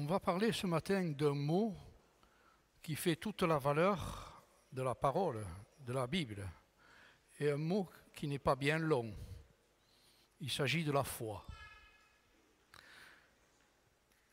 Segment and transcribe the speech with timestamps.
[0.00, 1.74] On va parler ce matin d'un mot
[2.80, 5.44] qui fait toute la valeur de la parole,
[5.80, 6.48] de la Bible,
[7.40, 9.12] et un mot qui n'est pas bien long.
[10.38, 11.44] Il s'agit de la foi.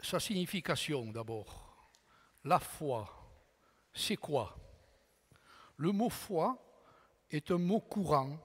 [0.02, 1.89] Sa signification d'abord.
[2.43, 3.09] La foi,
[3.91, 4.55] c'est quoi?
[5.77, 6.63] Le mot foi
[7.32, 8.38] est un mot courant,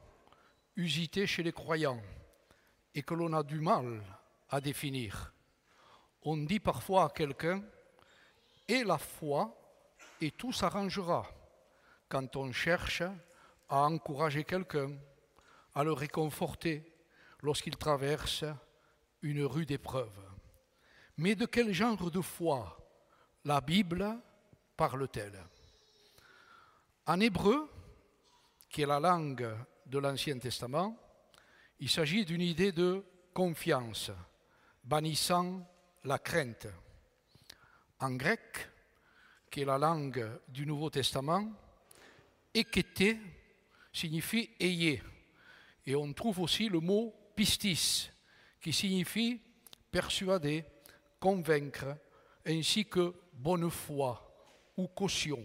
[0.74, 2.00] usité chez les croyants,
[2.94, 4.02] et que l'on a du mal
[4.48, 5.34] à définir.
[6.22, 7.62] On dit parfois à quelqu'un,
[8.68, 9.56] et la foi,
[10.20, 11.26] et tout s'arrangera,
[12.08, 13.02] quand on cherche
[13.68, 14.92] à encourager quelqu'un,
[15.74, 16.92] à le réconforter
[17.42, 18.44] lorsqu'il traverse
[19.22, 20.12] une rue d'épreuve.
[21.16, 22.76] Mais de quel genre de foi
[23.44, 24.18] la Bible
[24.76, 25.42] parle-t-elle?
[27.06, 27.70] En hébreu,
[28.68, 29.56] qui est la langue
[29.86, 30.96] de l'Ancien Testament,
[31.78, 34.10] il s'agit d'une idée de confiance,
[34.84, 35.66] bannissant
[36.04, 36.68] la crainte.
[38.00, 38.68] En grec,
[39.50, 41.52] qui est la langue du Nouveau Testament,
[42.54, 43.18] ekete
[43.92, 45.02] signifie ayez.
[45.86, 48.10] Et on trouve aussi le mot pistis,
[48.60, 49.40] qui signifie
[49.90, 50.64] persuader,
[51.18, 51.96] convaincre,
[52.46, 54.26] ainsi que bonne foi
[54.76, 55.44] ou caution.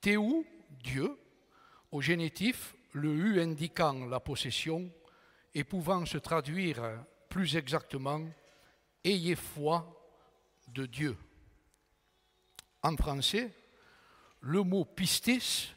[0.00, 1.16] Théou, Dieu,
[1.90, 4.90] au génitif, le U indiquant la possession
[5.54, 8.20] et pouvant se traduire plus exactement
[9.06, 9.86] Ayez foi
[10.66, 11.16] de Dieu.
[12.82, 13.52] En français,
[14.40, 15.72] le mot pistis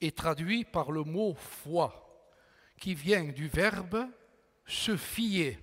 [0.00, 1.92] est traduit par le mot foi,
[2.78, 4.06] qui vient du verbe
[4.66, 5.58] se fier.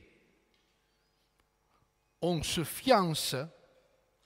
[2.22, 3.38] On se fiance,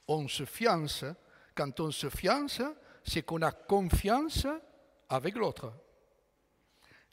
[0.07, 1.05] on se fiance,
[1.53, 2.63] quand on se fiance,
[3.03, 4.47] c'est qu'on a confiance
[5.07, 5.71] avec l'autre.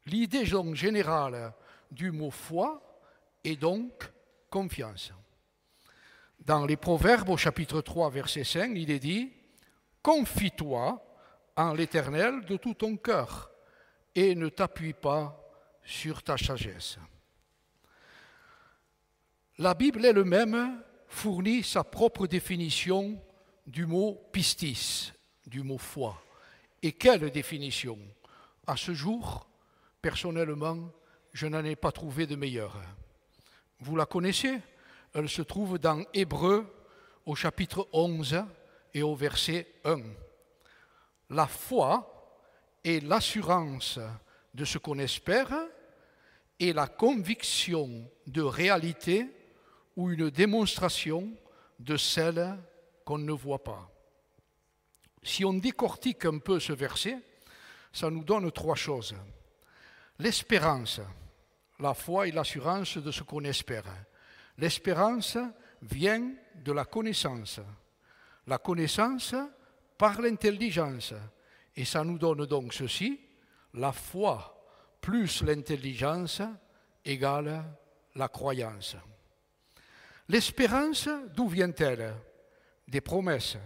[0.06, 1.52] L'idée générale
[1.90, 3.02] du mot foi
[3.44, 4.10] est donc
[4.48, 5.12] confiance.
[6.40, 9.30] Dans les Proverbes au chapitre 3, verset 5, il est dit,
[10.02, 11.04] Confie-toi
[11.56, 13.50] en l'Éternel de tout ton cœur
[14.14, 15.38] et ne t'appuie pas
[15.82, 16.98] sur ta sagesse.
[19.58, 23.20] La Bible elle-même fournit sa propre définition
[23.66, 25.12] du mot pistis,
[25.46, 26.22] du mot foi.
[26.82, 27.98] Et quelle définition?
[28.66, 29.48] À ce jour,
[30.00, 30.92] personnellement,
[31.32, 32.80] je n'en ai pas trouvé de meilleure.
[33.80, 34.60] Vous la connaissez?
[35.14, 36.66] Elle se trouve dans Hébreu
[37.24, 38.44] au chapitre 11
[38.94, 40.00] et au verset 1.
[41.30, 42.40] La foi
[42.84, 43.98] est l'assurance
[44.54, 45.54] de ce qu'on espère
[46.58, 49.26] et la conviction de réalité
[49.96, 51.32] ou une démonstration
[51.78, 52.56] de celle
[53.04, 53.90] qu'on ne voit pas.
[55.22, 57.18] Si on décortique un peu ce verset,
[57.92, 59.14] ça nous donne trois choses.
[60.18, 61.00] L'espérance,
[61.78, 63.84] la foi et l'assurance de ce qu'on espère.
[64.58, 65.38] L'espérance
[65.82, 67.60] vient de la connaissance.
[68.46, 69.34] La connaissance
[69.96, 71.14] par l'intelligence.
[71.76, 73.20] Et ça nous donne donc ceci,
[73.74, 74.54] la foi
[75.00, 76.42] plus l'intelligence
[77.04, 77.64] égale
[78.16, 78.96] la croyance.
[80.28, 82.14] L'espérance, d'où vient-elle?
[82.86, 83.56] Des promesses.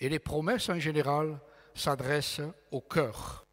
[0.00, 1.38] Et les promesses, en général,
[1.74, 3.46] s'adressent au cœur.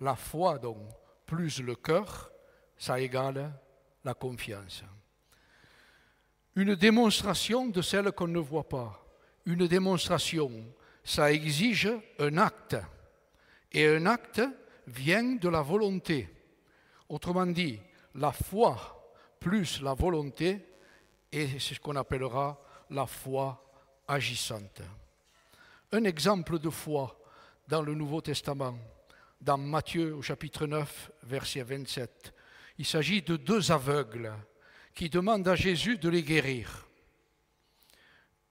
[0.00, 0.78] La foi, donc,
[1.26, 2.32] plus le cœur,
[2.76, 3.52] ça égale
[4.04, 4.82] la confiance.
[6.58, 9.06] Une démonstration de celle qu'on ne voit pas.
[9.46, 10.50] Une démonstration,
[11.04, 11.88] ça exige
[12.18, 12.76] un acte.
[13.70, 14.42] Et un acte
[14.88, 16.28] vient de la volonté.
[17.08, 17.78] Autrement dit,
[18.16, 18.76] la foi
[19.38, 20.66] plus la volonté,
[21.30, 22.60] et c'est ce qu'on appellera
[22.90, 23.64] la foi
[24.08, 24.82] agissante.
[25.92, 27.20] Un exemple de foi
[27.68, 28.76] dans le Nouveau Testament,
[29.40, 32.34] dans Matthieu au chapitre 9, verset 27.
[32.78, 34.32] Il s'agit de deux aveugles
[34.98, 36.88] qui demandent à Jésus de les guérir.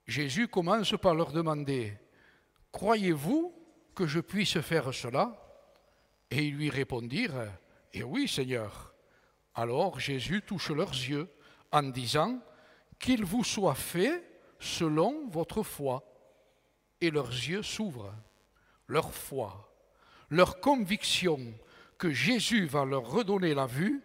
[0.07, 1.99] Jésus commence par leur demander,
[2.71, 3.53] Croyez-vous
[3.93, 5.35] que je puisse faire cela?
[6.31, 7.51] Et ils lui répondirent,
[7.91, 8.93] Eh oui Seigneur.
[9.55, 11.29] Alors Jésus touche leurs yeux
[11.73, 12.39] en disant,
[12.97, 14.23] Qu'il vous soit fait
[14.57, 16.01] selon votre foi.
[17.01, 18.15] Et leurs yeux s'ouvrent.
[18.87, 19.69] Leur foi,
[20.29, 21.41] leur conviction
[21.97, 24.01] que Jésus va leur redonner la vue,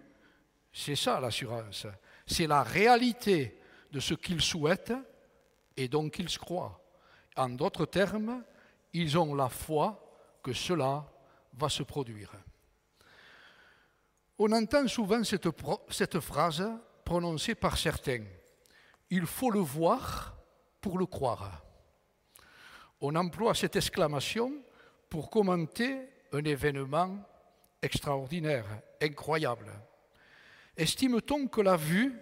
[0.72, 1.86] c'est ça l'assurance.
[2.26, 3.58] C'est la réalité
[3.90, 4.94] de ce qu'ils souhaitent
[5.76, 6.80] et donc ils croient.
[7.36, 8.44] En d'autres termes,
[8.92, 9.98] ils ont la foi
[10.42, 11.04] que cela
[11.54, 12.32] va se produire.
[14.38, 15.48] On entend souvent cette,
[15.90, 16.68] cette phrase
[17.04, 18.24] prononcée par certains.
[19.10, 20.36] Il faut le voir
[20.80, 21.62] pour le croire.
[23.00, 24.52] On emploie cette exclamation
[25.08, 27.18] pour commenter un événement
[27.82, 28.64] extraordinaire,
[29.00, 29.70] incroyable.
[30.76, 32.14] Estime-t-on que la vue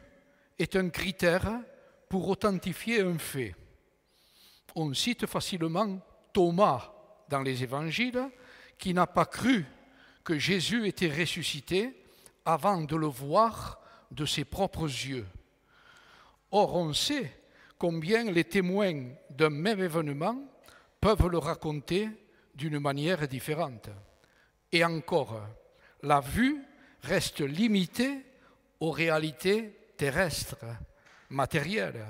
[0.59, 1.61] est un critère
[2.09, 3.55] pour authentifier un fait?
[4.75, 6.01] On cite facilement
[6.33, 6.93] Thomas
[7.29, 8.29] dans les évangiles,
[8.77, 9.65] qui n'a pas cru
[10.25, 11.95] que Jésus était ressuscité
[12.45, 13.81] avant de le voir
[14.11, 15.27] de ses propres yeux.
[16.51, 17.43] Or, on sait
[17.79, 20.43] combien les témoins d'un même événement
[21.01, 22.09] peuvent le raconter
[22.55, 23.89] d'une manière différente.
[24.73, 25.41] Et encore,
[26.03, 26.61] la vue
[27.03, 28.25] reste limitée
[28.81, 30.65] aux réalités terrestres,
[31.29, 32.05] matérielles.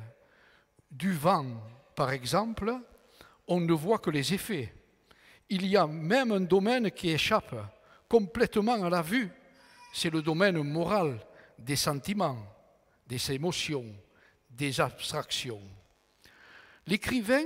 [0.90, 1.46] Du vent,
[1.94, 2.72] par exemple,
[3.46, 4.72] on ne voit que les effets.
[5.48, 7.54] Il y a même un domaine qui échappe
[8.08, 9.30] complètement à la vue.
[9.92, 11.18] C'est le domaine moral
[11.58, 12.38] des sentiments,
[13.06, 13.86] des émotions,
[14.48, 15.62] des abstractions.
[16.86, 17.44] L'écrivain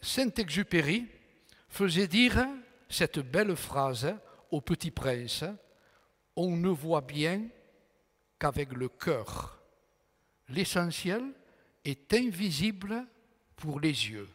[0.00, 1.06] Saint-Exupéry
[1.68, 2.46] faisait dire
[2.88, 4.14] cette belle phrase
[4.50, 5.44] au petit prince,
[6.36, 7.42] on ne voit bien
[8.40, 9.62] qu'avec le cœur.
[10.48, 11.22] L'essentiel
[11.84, 13.06] est invisible
[13.54, 14.28] pour les yeux.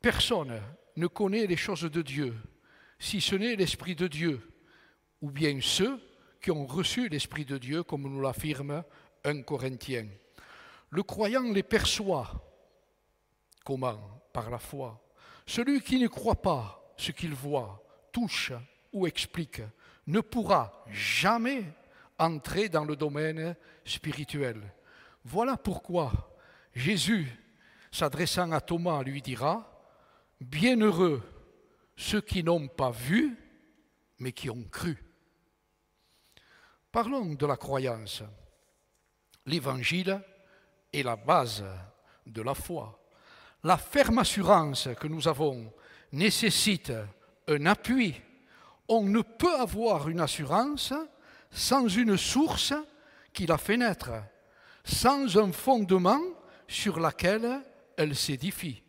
[0.00, 0.60] Personne
[0.96, 2.36] ne connaît les choses de Dieu,
[2.98, 4.46] si ce n'est l'Esprit de Dieu,
[5.22, 5.98] ou bien ceux
[6.40, 8.84] qui ont reçu l'Esprit de Dieu, comme nous l'affirme
[9.24, 10.06] un Corinthien.
[10.90, 12.30] Le croyant les perçoit.
[13.64, 15.02] Comment Par la foi.
[15.46, 17.82] Celui qui ne croit pas ce qu'il voit,
[18.12, 18.52] touche
[18.92, 19.62] ou explique,
[20.06, 21.64] ne pourra jamais
[22.20, 24.60] entrer dans le domaine spirituel.
[25.24, 26.36] Voilà pourquoi
[26.74, 27.26] Jésus,
[27.90, 29.66] s'adressant à Thomas, lui dira,
[30.40, 31.22] Bienheureux
[31.96, 33.36] ceux qui n'ont pas vu,
[34.18, 35.02] mais qui ont cru.
[36.92, 38.22] Parlons de la croyance.
[39.46, 40.20] L'Évangile
[40.92, 41.64] est la base
[42.26, 43.00] de la foi.
[43.64, 45.72] La ferme assurance que nous avons
[46.12, 46.92] nécessite
[47.48, 48.20] un appui.
[48.88, 50.94] On ne peut avoir une assurance
[51.50, 52.74] sans une source
[53.32, 54.10] qui la fait naître,
[54.84, 56.20] sans un fondement
[56.66, 57.62] sur lequel
[57.96, 58.82] elle s'édifie.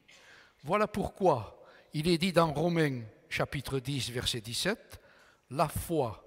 [0.64, 1.64] Voilà pourquoi
[1.94, 5.00] il est dit dans Romains chapitre 10, verset 17,
[5.52, 6.24] la foi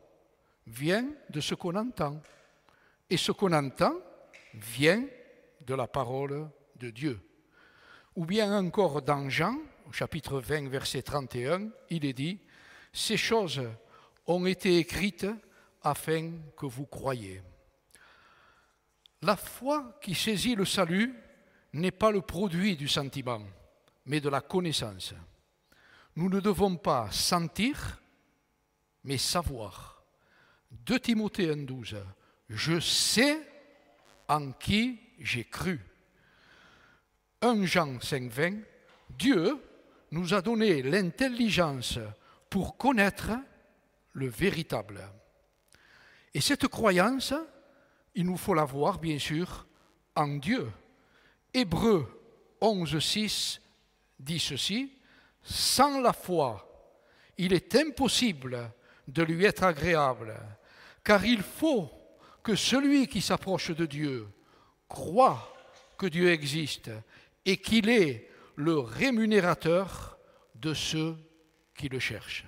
[0.67, 2.21] vient de ce qu'on entend.
[3.09, 3.95] Et ce qu'on entend
[4.55, 5.05] vient
[5.61, 7.21] de la parole de Dieu.
[8.17, 9.57] Ou bien encore dans Jean,
[9.93, 12.41] chapitre 20, verset 31, il est dit,
[12.93, 13.63] ces choses
[14.27, 15.27] ont été écrites
[15.85, 17.43] afin que vous croyiez.
[19.23, 21.15] La foi qui saisit le salut
[21.75, 23.43] n'est pas le produit du sentiment,
[24.07, 25.15] mais de la connaissance.
[26.17, 28.01] Nous ne devons pas sentir,
[29.05, 30.03] mais savoir.
[30.71, 31.97] 2 Timothée 1,12
[32.49, 33.39] Je sais
[34.29, 35.81] en qui j'ai cru.
[37.41, 38.63] 1 Jean 5,20
[39.11, 39.59] Dieu
[40.11, 41.99] nous a donné l'intelligence
[42.49, 43.31] pour connaître
[44.13, 45.01] le véritable.
[46.35, 47.33] Et cette croyance,
[48.15, 49.67] il nous faut la voir, bien sûr,
[50.17, 50.71] en Dieu.
[51.53, 52.09] Hébreu
[52.61, 53.61] 11,6
[54.19, 54.93] dit ceci
[55.43, 56.69] Sans la foi,
[57.39, 58.73] il est impossible
[59.07, 60.35] de lui être agréable,
[61.05, 61.91] car il faut
[62.43, 64.29] que celui qui s'approche de Dieu
[64.89, 65.55] croit
[65.97, 66.91] que Dieu existe
[67.45, 70.19] et qu'il est le rémunérateur
[70.55, 71.17] de ceux
[71.77, 72.47] qui le cherchent.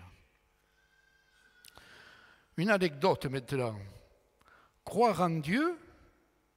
[2.56, 3.76] Une anecdote maintenant.
[4.84, 5.76] Croire en Dieu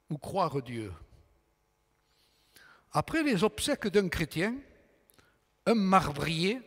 [0.09, 0.93] ou croire Dieu?
[2.91, 4.55] Après les obsèques d'un chrétien,
[5.65, 6.61] un marbrier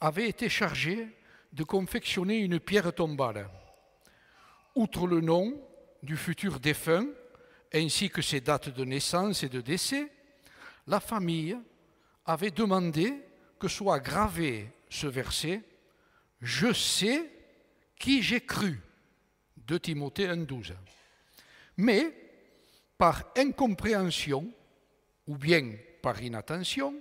[0.00, 1.08] avait été chargé
[1.52, 3.48] de confectionner une pierre tombale.
[4.74, 5.60] Outre le nom
[6.02, 7.06] du futur défunt,
[7.72, 10.10] ainsi que ses dates de naissance et de décès,
[10.86, 11.56] la famille
[12.24, 13.14] avait demandé
[13.58, 15.62] que soit gravé ce verset
[16.40, 17.30] Je sais
[17.98, 18.80] qui j'ai cru
[19.56, 20.74] de Timothée 1,12.
[21.76, 22.12] Mais,
[22.98, 24.52] par incompréhension
[25.26, 25.72] ou bien
[26.02, 26.94] par inattention,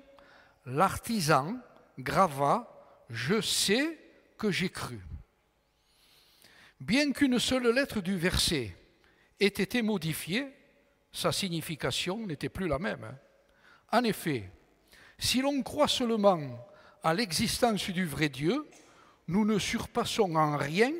[0.65, 1.57] l'artisan
[1.99, 2.69] grava
[3.09, 3.99] Je sais
[4.37, 4.99] que j'ai cru.
[6.79, 8.75] Bien qu'une seule lettre du verset
[9.39, 10.47] ait été modifiée,
[11.11, 13.15] sa signification n'était plus la même.
[13.91, 14.49] En effet,
[15.19, 16.41] si l'on croit seulement
[17.03, 18.67] à l'existence du vrai Dieu,
[19.27, 20.91] nous ne surpassons en rien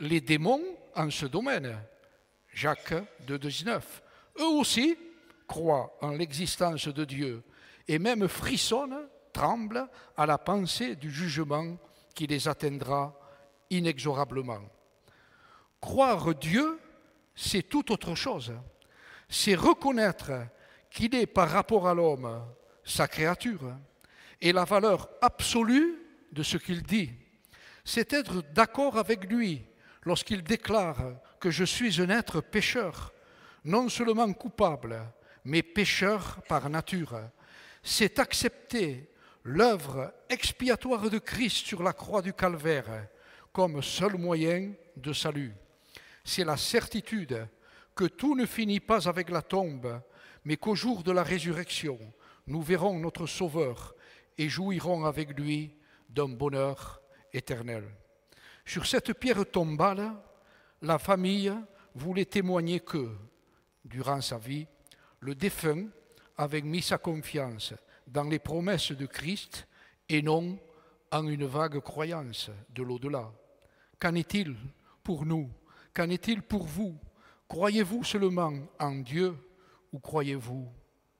[0.00, 0.62] les démons
[0.94, 1.76] en ce domaine.
[2.52, 2.94] Jacques
[3.26, 3.80] 2,19.
[4.40, 4.96] Eux aussi
[5.46, 7.42] croient en l'existence de Dieu
[7.88, 11.76] et même frissonnent, tremblent à la pensée du jugement
[12.14, 13.18] qui les atteindra
[13.70, 14.60] inexorablement.
[15.80, 16.78] Croire Dieu,
[17.34, 18.52] c'est tout autre chose.
[19.28, 20.30] C'est reconnaître
[20.90, 22.44] qu'il est par rapport à l'homme
[22.84, 23.74] sa créature
[24.40, 25.98] et la valeur absolue
[26.32, 27.10] de ce qu'il dit.
[27.84, 29.64] C'est être d'accord avec lui
[30.04, 31.02] lorsqu'il déclare
[31.40, 33.12] que je suis un être pécheur,
[33.64, 35.00] non seulement coupable,
[35.44, 37.20] mais pécheur par nature.
[37.82, 39.10] c'est accepter
[39.44, 43.08] l'œuvre expiatoire de Christ sur la croix du calvaire
[43.52, 45.52] comme seul moyen de salut.
[46.24, 47.48] C'est la certitude
[47.94, 50.00] que tout ne finit pas avec la tombe,
[50.44, 51.98] mais qu'au jour de la résurrection,
[52.46, 53.94] nous verrons notre Sauveur
[54.38, 55.76] et jouirons avec lui
[56.08, 57.01] d'un bonheur
[58.64, 60.12] Sur cette pierre tombale,
[60.82, 61.52] la famille
[61.94, 63.10] voulait témoigner que,
[63.84, 64.66] durant sa vie,
[65.20, 65.86] le défunt
[66.36, 67.74] avait mis sa confiance
[68.06, 69.66] dans les promesses de Christ
[70.08, 70.58] et non
[71.10, 73.30] en une vague croyance de l'au-delà.
[73.98, 74.56] Qu'en est-il
[75.02, 75.50] pour nous?
[75.94, 76.98] Qu'en est-il pour vous?
[77.48, 79.36] Croyez-vous seulement en Dieu
[79.92, 80.68] ou croyez-vous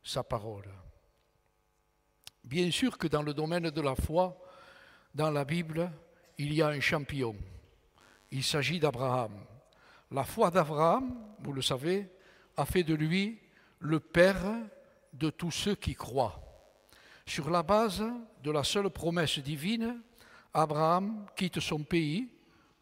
[0.03, 0.69] sa parole?
[2.43, 4.37] Bien sûr que dans le domaine de la foi,
[5.15, 5.91] dans la Bible,
[6.39, 7.37] il y a un champion.
[8.31, 9.33] Il s'agit d'Abraham.
[10.11, 12.09] La foi d'Abraham, vous le savez,
[12.57, 13.39] a fait de lui
[13.81, 14.45] le père
[15.13, 16.41] de tous ceux qui croient.
[17.27, 18.05] Sur la base
[18.43, 20.01] de la seule promesse divine,
[20.55, 22.29] Abraham quitte son pays,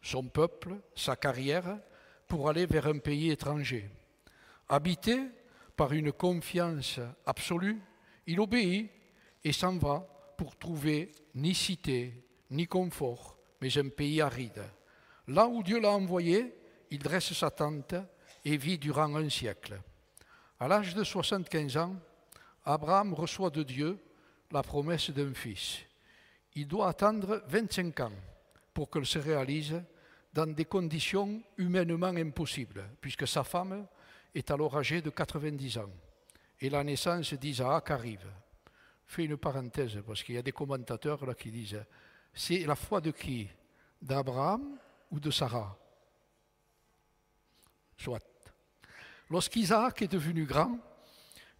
[0.01, 1.79] son peuple, sa carrière,
[2.27, 3.89] pour aller vers un pays étranger.
[4.69, 5.27] Habité
[5.75, 7.81] par une confiance absolue,
[8.25, 8.89] il obéit
[9.43, 10.05] et s'en va
[10.37, 14.63] pour trouver ni cité, ni confort, mais un pays aride.
[15.27, 16.55] Là où Dieu l'a envoyé,
[16.89, 17.95] il dresse sa tente
[18.43, 19.79] et vit durant un siècle.
[20.59, 21.95] À l'âge de 75 ans,
[22.65, 23.99] Abraham reçoit de Dieu
[24.51, 25.79] la promesse d'un fils.
[26.55, 28.11] Il doit attendre 25 ans
[28.73, 29.81] pour qu'elle se réalise
[30.33, 33.87] dans des conditions humainement impossibles, puisque sa femme
[34.33, 35.89] est alors âgée de 90 ans
[36.61, 38.27] et la naissance d'Isaac arrive.
[39.05, 41.83] Fais une parenthèse parce qu'il y a des commentateurs là qui disent
[42.33, 43.47] c'est la foi de qui?
[44.01, 44.77] D'Abraham
[45.11, 45.77] ou de Sarah?
[47.97, 48.23] Soit.
[49.29, 50.79] Lorsqu'Isaac est devenu grand,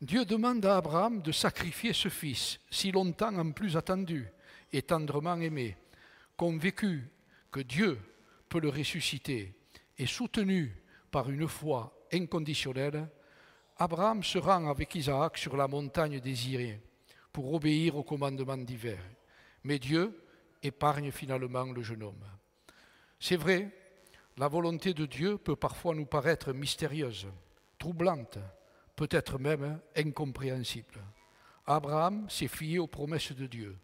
[0.02, 4.28] Dieu demande à Abraham de sacrifier ce fils, si longtemps en plus attendu
[4.74, 5.78] et tendrement aimé,
[6.36, 7.08] convaincu
[7.52, 8.00] que Dieu
[8.50, 9.54] peut le ressusciter
[9.98, 10.76] et soutenu
[11.12, 13.08] par une foi inconditionnelle,
[13.78, 16.82] Abraham se rend avec Isaac sur la montagne désirée
[17.32, 18.98] pour obéir au commandement divin.
[19.64, 20.24] Mais Dieu
[20.62, 22.26] épargne finalement le jeune homme.
[23.20, 23.72] C'est vrai,
[24.38, 27.28] la volonté de Dieu peut parfois nous paraître mystérieuse
[27.82, 28.38] troublante,
[28.96, 31.00] peut-être même incompréhensible.
[31.66, 33.78] Abraham s'est fié aux promesses de Dieu.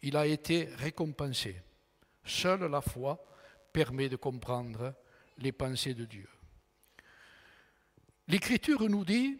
[0.00, 1.60] Il a été récompensé.
[2.24, 3.22] Seule la foi
[3.72, 4.94] permet de comprendre
[5.38, 6.28] les pensées de Dieu.
[8.28, 9.38] L'Écriture nous dit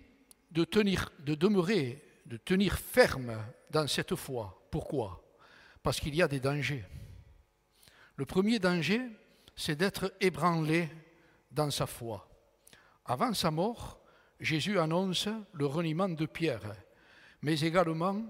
[0.51, 4.63] de, tenir, de demeurer, de tenir ferme dans cette foi.
[4.71, 5.25] Pourquoi?
[5.83, 6.85] Parce qu'il y a des dangers.
[8.17, 9.01] Le premier danger,
[9.57, 10.91] c'est d'être ébranlé
[11.51, 12.29] dans sa foi.
[13.07, 13.99] Avant sa mort,
[14.39, 16.77] Jésus annonce le reniement de Pierre,
[17.41, 18.23] mais également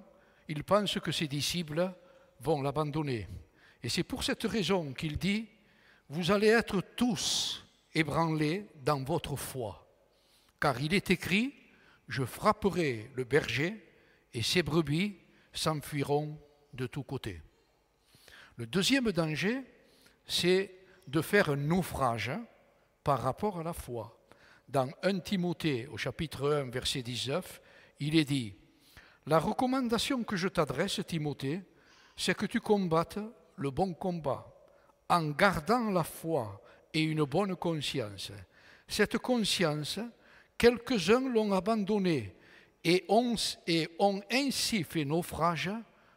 [0.46, 1.92] il pense que ses disciples
[2.40, 3.26] vont l'abandonner.
[3.82, 5.48] Et c'est pour cette raison qu'il dit,
[6.08, 9.86] vous allez être tous ébranlés dans votre foi,
[10.60, 11.52] car il est écrit,
[12.06, 13.87] je frapperai le berger
[14.34, 15.16] et ses brebis
[15.52, 16.38] s'enfuiront
[16.72, 17.42] de tous côtés.
[18.56, 19.62] Le deuxième danger,
[20.26, 20.74] c'est
[21.06, 22.32] de faire un naufrage
[23.02, 24.18] par rapport à la foi
[24.68, 27.60] dans 1 Timothée au chapitre 1 verset 19,
[28.00, 28.54] il est dit,
[29.26, 31.62] La recommandation que je t'adresse, Timothée,
[32.16, 33.18] c'est que tu combattes
[33.56, 34.54] le bon combat
[35.08, 36.60] en gardant la foi
[36.92, 38.30] et une bonne conscience.
[38.86, 40.00] Cette conscience,
[40.58, 42.36] quelques-uns l'ont abandonnée
[42.84, 43.34] et ont,
[44.30, 45.70] ainsi fait naufrage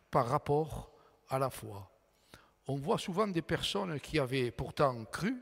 [0.09, 0.91] par rapport
[1.29, 1.89] à la foi.
[2.67, 5.35] On voit souvent des personnes qui avaient pourtant cru,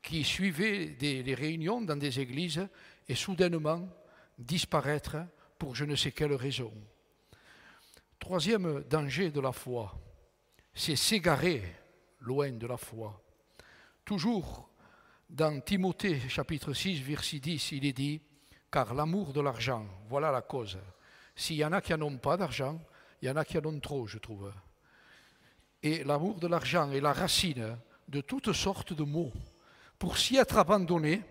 [0.00, 2.66] qui suivaient les réunions dans des églises
[3.08, 3.88] et soudainement
[4.38, 5.16] disparaître
[5.58, 6.72] pour je ne sais quelle raison.
[8.18, 9.98] Troisième danger de la foi,
[10.74, 11.62] c'est s'égarer
[12.20, 13.20] loin de la foi.
[14.04, 14.68] Toujours
[15.28, 18.20] dans Timothée chapitre 6, verset 10, il est dit,
[18.72, 20.78] car l'amour de l'argent, voilà la cause.
[21.36, 22.80] S'il y en a qui n'en ont pas d'argent,
[23.20, 24.50] il y en a qui en ont trop, je trouve.
[25.82, 27.76] Et l'amour de l'argent est la racine
[28.08, 29.32] de toutes sortes de maux
[30.02, 31.22] pour s'y être abandonnés,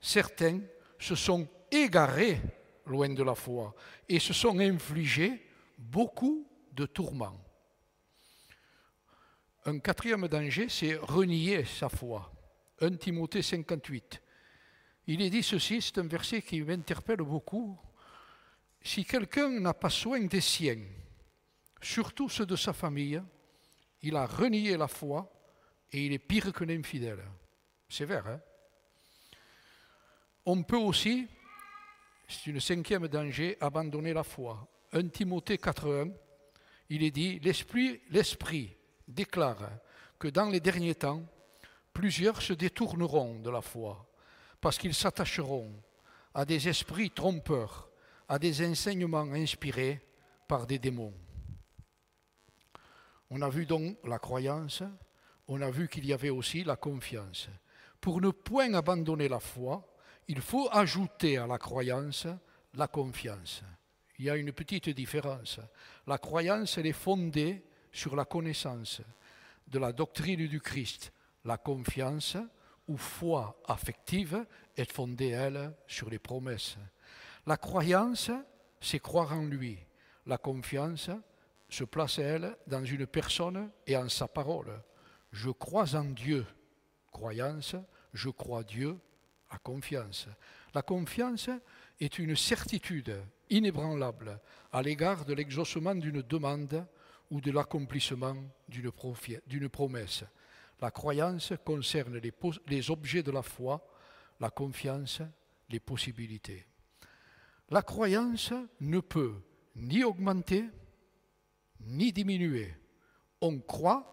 [0.00, 0.60] certains
[0.96, 2.40] se sont égarés
[2.86, 3.74] loin de la foi
[4.08, 5.44] et se sont infligés
[5.76, 7.36] beaucoup de tourments.
[9.64, 12.32] Un quatrième danger, c'est renier sa foi.
[12.80, 14.21] 1 Timothée 58.
[15.06, 17.78] Il est dit ceci, c'est un verset qui m'interpelle beaucoup.
[18.80, 20.82] Si quelqu'un n'a pas soin des siens,
[21.80, 23.22] surtout ceux de sa famille,
[24.02, 25.30] il a renié la foi
[25.90, 27.22] et il est pire qu'un infidèle
[27.88, 28.26] sévère.
[28.26, 28.40] Hein?
[30.46, 31.28] On peut aussi,
[32.26, 34.66] c'est une cinquième danger, abandonner la foi.
[34.92, 36.12] 1 Timothée 4.1,
[36.90, 39.70] il est dit, l'Esprit déclare
[40.18, 41.22] que dans les derniers temps,
[41.92, 44.11] plusieurs se détourneront de la foi,
[44.62, 45.72] parce qu'ils s'attacheront
[46.32, 47.90] à des esprits trompeurs,
[48.28, 50.00] à des enseignements inspirés
[50.46, 51.12] par des démons.
[53.28, 54.84] On a vu donc la croyance,
[55.48, 57.48] on a vu qu'il y avait aussi la confiance.
[58.00, 59.84] Pour ne point abandonner la foi,
[60.28, 62.28] il faut ajouter à la croyance
[62.74, 63.64] la confiance.
[64.18, 65.58] Il y a une petite différence.
[66.06, 69.02] La croyance, elle est fondée sur la connaissance
[69.66, 71.12] de la doctrine du Christ.
[71.44, 72.36] La confiance
[72.88, 74.46] ou foi affective
[74.76, 76.76] est fondée, elle, sur les promesses.
[77.46, 78.30] La croyance,
[78.80, 79.78] c'est croire en lui.
[80.26, 81.10] La confiance
[81.68, 84.82] se place, elle, dans une personne et en sa parole.
[85.32, 86.46] Je crois en Dieu,
[87.10, 87.76] croyance,
[88.12, 88.98] je crois Dieu,
[89.50, 90.28] la confiance.
[90.74, 91.50] La confiance
[92.00, 93.14] est une certitude
[93.50, 94.40] inébranlable
[94.72, 96.86] à l'égard de l'exaucement d'une demande
[97.30, 98.36] ou de l'accomplissement
[98.68, 100.24] d'une promesse.
[100.82, 102.20] La croyance concerne
[102.66, 103.88] les, objets de la foi,
[104.40, 105.22] la confiance,
[105.68, 106.66] les possibilités.
[107.70, 109.36] La croyance ne peut
[109.76, 110.64] ni augmenter,
[111.82, 112.74] ni diminuer.
[113.40, 114.08] On croit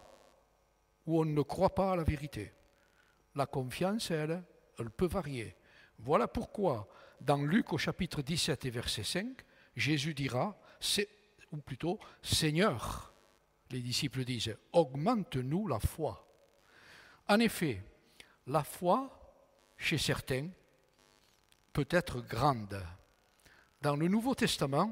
[1.08, 2.54] ou on ne croit pas à la vérité.
[3.34, 4.44] La confiance, elle,
[4.78, 5.56] elle peut varier.
[5.98, 6.88] Voilà pourquoi,
[7.20, 9.42] dans Luc au chapitre 17 et verset 5,
[9.76, 10.56] Jésus dira,
[11.52, 13.12] ou plutôt, Seigneur,
[13.72, 16.29] les disciples disent, augmente-nous la foi.
[17.30, 17.80] En effet,
[18.48, 19.08] la foi,
[19.78, 20.48] chez certains,
[21.72, 22.84] peut être grande.
[23.84, 24.92] Dans le Nouveau Testament,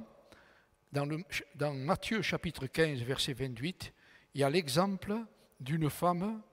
[0.92, 3.92] dans, Matthieu chapitre 15, verset 28,
[4.36, 5.16] il y a l'exemple
[5.60, 6.44] d'une femme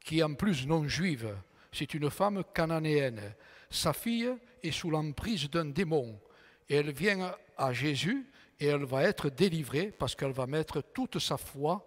[0.00, 1.32] qui est en plus non juive,
[1.70, 3.34] c'est une femme cananéenne.
[3.70, 6.20] Sa fille est sous l'emprise d'un démon.
[6.68, 8.26] Elle vient à Jésus
[8.58, 11.86] et elle va être délivrée parce qu'elle va mettre toute sa foi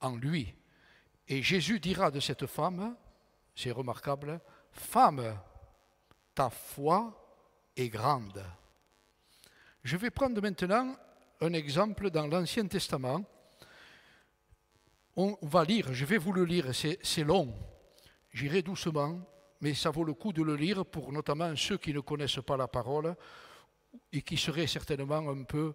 [0.00, 0.54] en lui.
[1.28, 2.96] Et Jésus dira de cette femme,
[3.54, 4.40] c'est remarquable,
[4.72, 5.38] Femme,
[6.34, 7.12] ta foi
[7.76, 8.44] est grande.
[9.82, 10.96] Je vais prendre maintenant
[11.40, 13.24] un exemple dans l'Ancien Testament.
[15.16, 17.52] On va lire, je vais vous le lire, c'est long.
[18.30, 19.20] J'irai doucement,
[19.60, 22.56] mais ça vaut le coup de le lire pour notamment ceux qui ne connaissent pas
[22.56, 23.16] la parole
[24.12, 25.74] et qui seraient certainement un peu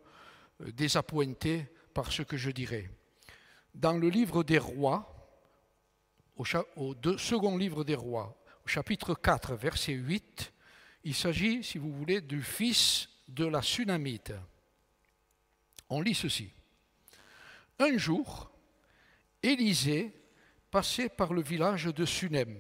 [0.61, 2.89] euh, désappointés par ce que je dirai.
[3.73, 5.12] Dans le livre des rois,
[6.35, 6.45] au,
[7.17, 10.53] second livre des rois, au chapitre 4, verset 8,
[11.03, 14.33] il s'agit, si vous voulez, du fils de la Sunamite.
[15.89, 16.51] On lit ceci.
[17.79, 18.51] Un jour,
[19.41, 20.13] Élisée
[20.71, 22.57] passait par le village de Sunem.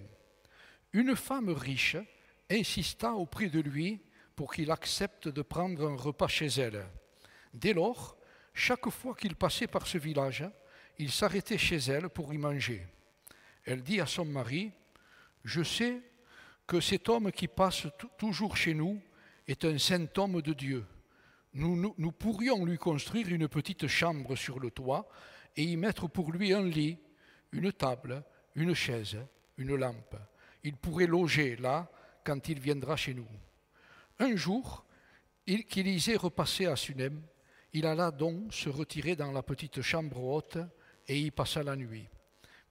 [0.91, 1.97] Une femme riche
[2.51, 4.01] insista auprès de lui
[4.35, 6.85] pour qu'il accepte de prendre un repas chez elle.
[7.53, 8.17] Dès lors,
[8.53, 10.45] chaque fois qu'il passait par ce village,
[10.99, 12.85] il s'arrêtait chez elle pour y manger.
[13.65, 14.71] Elle dit à son mari,
[15.43, 16.01] Je sais
[16.67, 19.01] que cet homme qui passe toujours chez nous
[19.47, 20.85] est un saint homme de Dieu.
[21.53, 25.07] Nous, pourrions lui construire une petite chambre sur le toit
[25.55, 26.97] et y mettre pour lui un lit
[27.51, 28.23] une table,
[28.55, 29.17] une chaise,
[29.57, 30.15] une lampe.
[30.63, 31.89] Il pourrait loger là
[32.23, 33.27] quand il viendra chez nous.
[34.17, 34.85] Un jour,
[35.45, 37.21] qu'Élisée repassait à Sunem,
[37.73, 40.57] il alla donc se retirer dans la petite chambre haute
[41.07, 42.07] et y passa la nuit.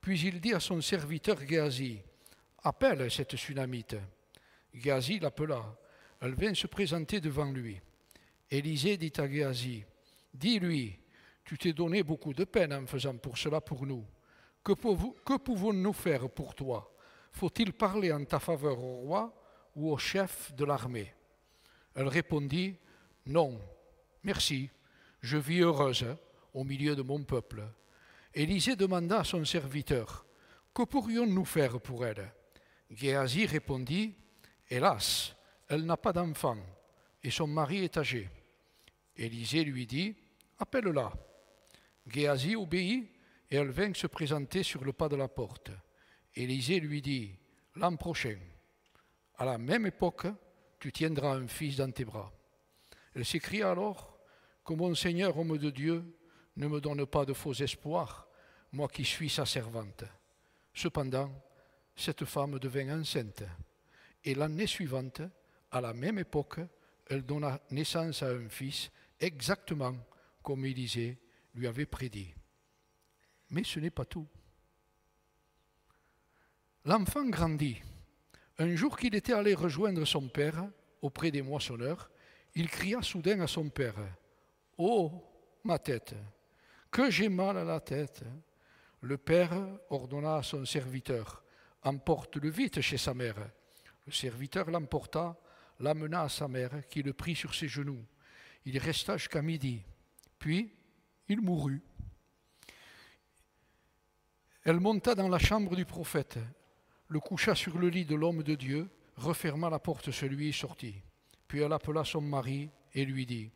[0.02, 2.00] Puis il dit à son serviteur Géasi,
[2.64, 3.96] Appelle cette Sunamite.
[4.74, 5.76] Géasi l'appela.
[6.20, 7.80] Elle vint se présenter devant lui.
[8.50, 9.84] Élisée dit à Géasi,
[10.34, 10.98] Dis-lui,
[11.44, 14.04] tu t'es donné beaucoup de peine en faisant pour cela pour nous.
[14.64, 14.72] Que,
[15.36, 16.92] pouvons-nous faire pour toi?
[17.30, 19.32] Faut-il parler en ta faveur au roi
[19.76, 21.14] ou au chef de l'armée?
[21.94, 22.76] Elle répondit,
[23.26, 23.60] Non,
[24.24, 24.68] merci,
[25.20, 26.06] je vis heureuse
[26.54, 27.62] au milieu de mon peuple.
[28.34, 30.26] Élisée demanda à son serviteur,
[30.74, 32.32] Que pourrions-nous faire pour elle?
[32.90, 34.14] Géasi répondit,
[34.70, 35.34] Hélas,
[35.68, 36.56] elle n'a pas d'enfant,
[37.22, 38.30] et son mari est âgé.
[39.16, 40.16] Élisée lui dit,
[40.58, 41.12] Appelle-la.
[42.06, 43.10] Géasi obéit
[43.50, 45.70] et elle vint se présenter sur le pas de la porte.
[46.34, 47.38] Élisée lui dit,
[47.76, 48.38] L'an prochain,
[49.36, 50.26] à la même époque,
[50.78, 52.32] tu tiendras un fils dans tes bras.
[53.14, 54.18] Elle s'écria alors,
[54.64, 56.02] Que mon Seigneur, homme de Dieu,
[56.56, 58.28] ne me donne pas de faux espoirs,
[58.72, 60.04] moi qui suis sa servante.
[60.74, 61.30] Cependant,
[61.94, 63.44] cette femme devint enceinte,
[64.24, 65.22] et l'année suivante,
[65.70, 66.60] à la même époque,
[67.06, 69.94] elle donna naissance à un fils, exactement
[70.42, 71.18] comme Élisée
[71.54, 72.34] lui avait prédit.
[73.50, 74.26] Mais ce n'est pas tout.
[76.84, 77.80] L'enfant grandit.
[78.58, 80.68] Un jour qu'il était allé rejoindre son père
[81.00, 82.10] auprès des moissonneurs,
[82.54, 83.96] il cria soudain à son père,
[84.78, 85.12] Oh,
[85.64, 86.14] ma tête,
[86.92, 88.22] que j'ai mal à la tête.
[89.00, 89.50] Le père
[89.90, 91.42] ordonna à son serviteur,
[91.82, 93.38] emporte-le vite chez sa mère.
[94.06, 95.36] Le serviteur l'emporta,
[95.80, 98.04] l'amena à sa mère, qui le prit sur ses genoux.
[98.64, 99.82] Il resta jusqu'à midi,
[100.38, 100.72] puis
[101.28, 101.82] il mourut.
[104.64, 106.38] Elle monta dans la chambre du prophète,
[107.08, 110.52] le coucha sur le lit de l'homme de Dieu, referma la porte sur lui et
[110.52, 111.02] sortit.
[111.48, 113.50] Puis elle appela son mari et lui dit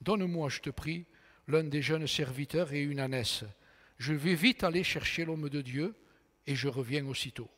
[0.00, 1.06] Donne-moi, je te prie,
[1.50, 3.44] l'un des jeunes serviteurs et une ânesse.
[3.98, 5.94] Je vais vite aller chercher l'homme de Dieu
[6.46, 7.50] et je reviens aussitôt.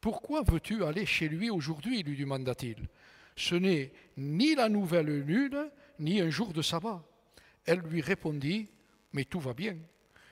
[0.00, 2.88] Pourquoi veux-tu aller chez lui aujourd'hui lui demanda-t-il.
[3.36, 7.04] Ce n'est ni la nouvelle lune, ni un jour de sabbat.
[7.66, 8.68] Elle lui répondit
[9.12, 9.76] Mais tout va bien.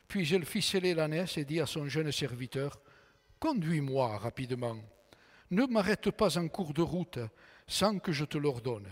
[0.08, 2.80] Puis elle fit sceller l'ânesse et dit à son jeune serviteur
[3.38, 4.76] Conduis-moi rapidement.
[5.50, 7.18] Ne m'arrête pas en cours de route
[7.66, 8.88] sans que je te l'ordonne.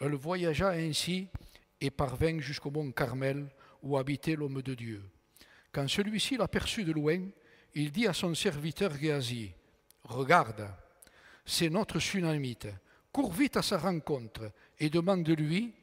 [0.00, 1.28] Elle voyagea ainsi
[1.80, 3.48] et parvint jusqu'au mont Carmel
[3.82, 5.02] où habitait l'homme de Dieu.
[5.72, 7.20] Quand celui-ci l'aperçut de loin,
[7.74, 9.52] il dit à son serviteur Géasi
[10.04, 10.68] Regarde,
[11.44, 12.68] c'est notre tsunamite.
[13.12, 15.74] Cours vite à sa rencontre et demande-lui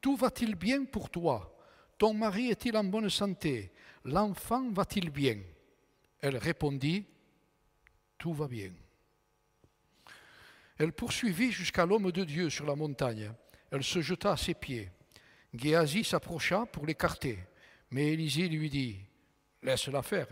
[0.00, 1.50] Tout va-t-il bien pour toi?
[1.98, 3.72] Ton mari est-il en bonne santé?
[4.04, 5.38] L'enfant va-t-il bien?
[6.20, 7.04] Elle répondit
[8.18, 8.72] Tout va bien.
[10.78, 13.32] Elle poursuivit jusqu'à l'homme de Dieu sur la montagne.
[13.70, 14.90] Elle se jeta à ses pieds.
[15.54, 17.38] Géasi s'approcha pour l'écarter,
[17.90, 18.98] mais Élisée lui dit
[19.62, 20.28] Laisse-la faire.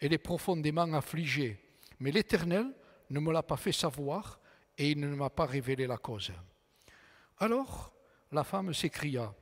[0.00, 1.60] Elle est profondément affligée,
[2.00, 2.74] mais l'Éternel
[3.10, 4.40] ne me l'a pas fait savoir
[4.76, 6.32] et il ne m'a pas révélé la cause.
[7.38, 7.92] Alors
[8.32, 9.32] la femme s'écria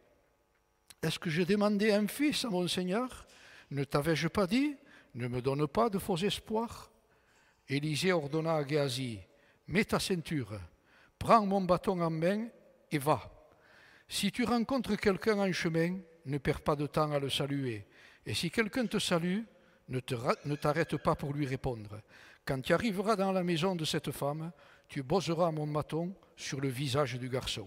[1.02, 3.26] Est-ce que j'ai demandé un fils à mon Seigneur?
[3.70, 4.76] Ne t'avais-je pas dit
[5.14, 6.90] Ne me donne pas de faux espoirs?
[7.68, 9.20] Élisée ordonna à Géasi
[9.68, 10.58] Mets ta ceinture,
[11.18, 12.48] prends mon bâton en main
[12.90, 13.41] et va.
[14.12, 17.86] Si tu rencontres quelqu'un en chemin, ne perds pas de temps à le saluer.
[18.26, 19.40] Et si quelqu'un te salue,
[19.88, 22.02] ne t'arrête pas pour lui répondre.
[22.44, 24.52] Quand tu arriveras dans la maison de cette femme,
[24.86, 27.66] tu boseras mon bâton sur le visage du garçon.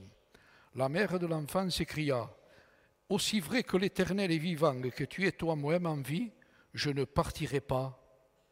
[0.75, 2.29] La mère de l'enfant s'écria
[3.09, 6.31] Aussi vrai que l'Éternel est vivant et que tu es toi-même en vie,
[6.75, 7.99] je ne partirai pas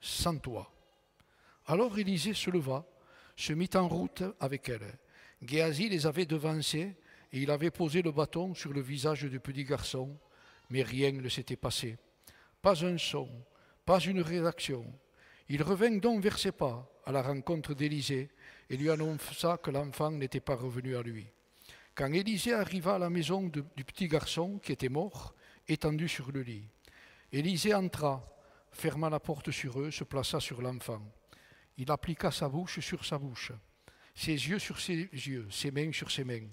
[0.02, 0.74] sans toi.
[1.68, 2.88] Alors Élisée se leva,
[3.36, 4.98] se mit en route avec elle.
[5.44, 6.96] Géasi les avait devancés
[7.34, 10.16] et il avait posé le bâton sur le visage du petit garçon,
[10.70, 11.98] mais rien ne s'était passé.
[12.62, 13.28] Pas un son,
[13.84, 14.86] pas une réaction.
[15.50, 18.30] Il revint donc vers ses pas à la rencontre d'Élisée
[18.70, 21.28] et lui annonça que l'enfant n'était pas revenu à lui.
[21.96, 25.34] Quand Élisée arriva à la maison du petit garçon qui était mort,
[25.68, 26.70] étendu sur le lit,
[27.32, 28.24] Élisée entra,
[28.72, 31.02] ferma la porte sur eux, se plaça sur l'enfant.
[31.78, 33.52] Il appliqua sa bouche sur sa bouche,
[34.14, 36.48] ses yeux sur ses yeux, ses mains sur ses mains.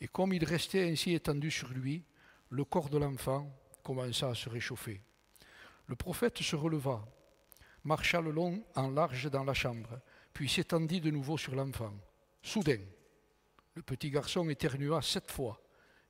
[0.00, 2.04] Et comme il restait ainsi étendu sur lui,
[2.50, 3.50] le corps de l'enfant
[3.82, 5.02] commença à se réchauffer.
[5.86, 7.04] Le prophète se releva,
[7.84, 10.00] marcha le long en large dans la chambre,
[10.32, 11.94] puis s'étendit de nouveau sur l'enfant.
[12.42, 12.80] Soudain,
[13.74, 15.60] le petit garçon éternua sept fois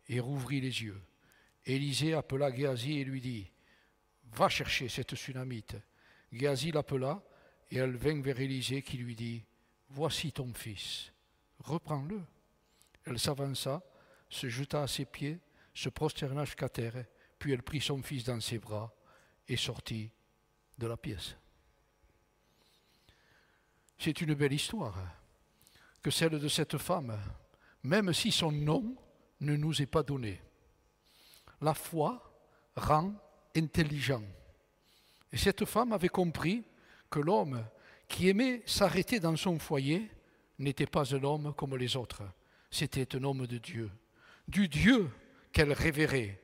[0.09, 1.01] et rouvrit les yeux.
[1.65, 3.51] Élisée appela Géasi et lui dit
[4.33, 5.77] Va chercher cette tsunamite.
[6.33, 7.23] Géasi l'appela
[7.71, 9.45] et elle vint vers Élisée qui lui dit
[9.91, 11.13] Voici ton fils,
[11.61, 12.21] reprends-le.
[13.09, 13.83] Elle s'avança,
[14.29, 15.41] se jeta à ses pieds,
[15.73, 17.07] se prosterna jusqu'à terre,
[17.39, 18.93] puis elle prit son fils dans ses bras
[19.49, 20.11] et sortit
[20.77, 21.35] de la pièce.
[23.97, 24.97] C'est une belle histoire
[26.03, 27.19] que celle de cette femme,
[27.83, 28.95] même si son nom
[29.41, 30.43] ne nous est pas donné.
[31.63, 32.23] La foi
[32.77, 33.15] rend
[33.57, 34.23] intelligent.
[35.33, 36.63] Et cette femme avait compris
[37.11, 37.65] que l'homme
[38.07, 40.11] qui aimait s'arrêter dans son foyer
[40.59, 42.23] n'était pas un homme comme les autres
[42.71, 43.91] c'était un homme de Dieu,
[44.47, 45.11] du Dieu
[45.53, 46.41] qu'elle révérait.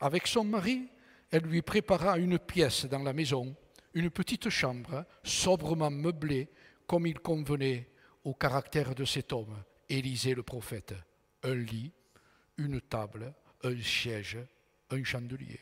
[0.00, 0.88] Avec son mari,
[1.30, 3.56] elle lui prépara une pièce dans la maison,
[3.94, 6.48] une petite chambre, sobrement meublée,
[6.86, 7.88] comme il convenait
[8.24, 10.94] au caractère de cet homme, Élisée le prophète.
[11.42, 11.92] Un lit,
[12.56, 14.38] une table, un siège,
[14.90, 15.60] un chandelier.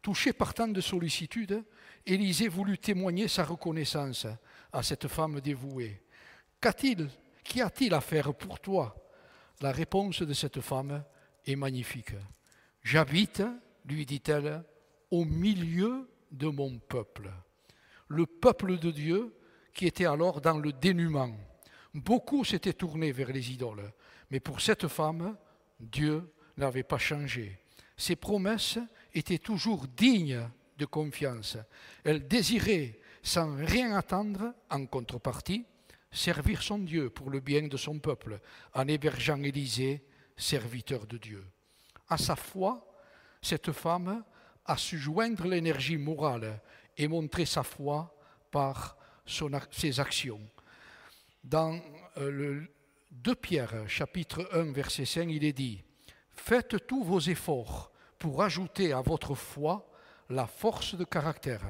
[0.00, 1.64] Touché par tant de sollicitude,
[2.04, 4.26] Élisée voulut témoigner sa reconnaissance
[4.72, 6.02] à cette femme dévouée.
[6.60, 7.08] Qu'a-t-il,
[7.44, 8.96] qu'y a-t-il à faire pour toi?
[9.62, 11.04] La réponse de cette femme
[11.46, 12.14] est magnifique.
[12.82, 13.42] J'habite,
[13.84, 14.64] lui dit-elle,
[15.10, 17.30] au milieu de mon peuple,
[18.08, 19.34] le peuple de Dieu
[19.72, 21.34] qui était alors dans le dénuement.
[21.94, 23.92] Beaucoup s'étaient tournés vers les idoles,
[24.30, 25.36] mais pour cette femme,
[25.78, 27.58] Dieu n'avait pas changé.
[27.96, 28.78] Ses promesses
[29.14, 30.48] étaient toujours dignes
[30.78, 31.56] de confiance.
[32.04, 35.64] Elle désirait, sans rien attendre en contrepartie,
[36.12, 38.40] servir son Dieu pour le bien de son peuple,
[38.74, 40.04] en hébergeant Élisée,
[40.36, 41.44] serviteur de Dieu.
[42.08, 42.86] à sa foi,
[43.40, 44.22] cette femme
[44.66, 46.60] a su joindre l'énergie morale
[46.96, 48.14] et montrer sa foi
[48.50, 48.96] par
[49.70, 50.40] ses actions.
[51.42, 51.80] Dans
[52.18, 52.72] euh, le
[53.10, 55.82] 2 Pierre, chapitre 1, verset 5, il est dit
[56.30, 59.90] Faites tous vos efforts pour ajouter à votre foi
[60.30, 61.62] la force de caractère,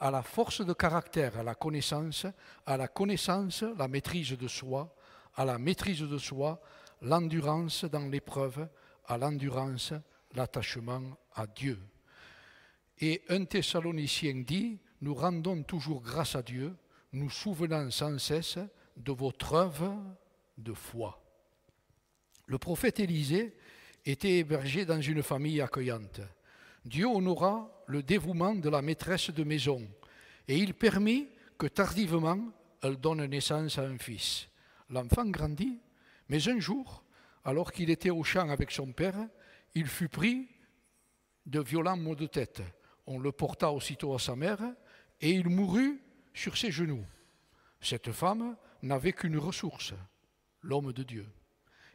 [0.00, 2.26] à la force de caractère la connaissance,
[2.66, 4.94] à la connaissance la maîtrise de soi,
[5.34, 6.60] à la maîtrise de soi
[7.02, 8.68] l'endurance dans l'épreuve,
[9.06, 9.92] à l'endurance
[10.34, 11.78] l'attachement à Dieu.
[13.00, 16.76] Et un Thessalonicien dit, nous rendons toujours grâce à Dieu,
[17.12, 18.58] nous souvenant sans cesse
[18.96, 19.96] de votre œuvre
[20.56, 21.22] de foi.
[22.46, 23.56] Le prophète Élisée
[24.04, 26.20] était hébergé dans une famille accueillante.
[26.88, 29.86] Dieu honora le dévouement de la maîtresse de maison
[30.48, 32.40] et il permit que tardivement
[32.82, 34.48] elle donne naissance à un fils.
[34.88, 35.78] L'enfant grandit,
[36.28, 37.04] mais un jour,
[37.44, 39.28] alors qu'il était au champ avec son père,
[39.74, 40.48] il fut pris
[41.44, 42.62] de violents maux de tête.
[43.06, 44.60] On le porta aussitôt à sa mère
[45.20, 46.00] et il mourut
[46.32, 47.04] sur ses genoux.
[47.80, 49.92] Cette femme n'avait qu'une ressource,
[50.62, 51.26] l'homme de Dieu.